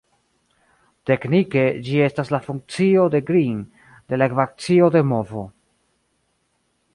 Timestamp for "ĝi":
1.87-1.99